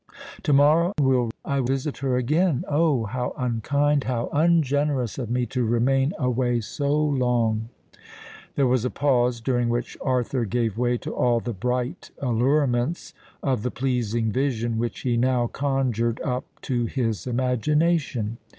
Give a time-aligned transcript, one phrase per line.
[0.41, 3.05] To morrow will I visit her again:—Oh!
[3.05, 7.69] how unkind—how ungenerous of me to remain away so long!"
[8.55, 13.61] There was a pause, during which Arthur gave way to all the bright allurements of
[13.61, 18.39] the pleasing vision which he now conjured up to his imagination.